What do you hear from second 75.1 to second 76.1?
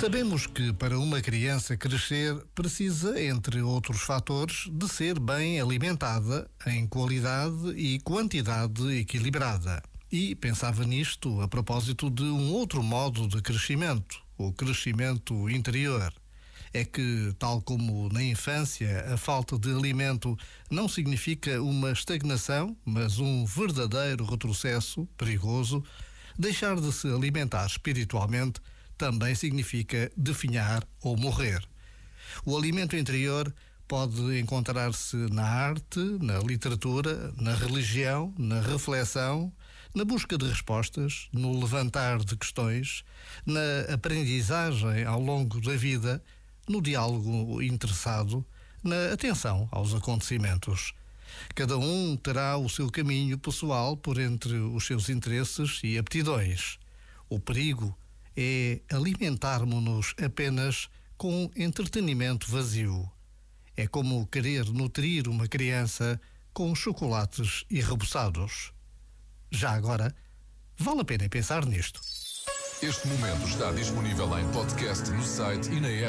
no site e na app.